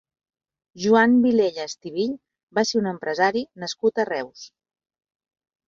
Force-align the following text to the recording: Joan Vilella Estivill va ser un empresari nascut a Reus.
Joan 0.85 1.13
Vilella 1.25 1.65
Estivill 1.73 2.17
va 2.61 2.65
ser 2.71 2.79
un 2.81 2.89
empresari 2.95 3.45
nascut 3.67 4.05
a 4.07 4.09
Reus. 4.13 4.51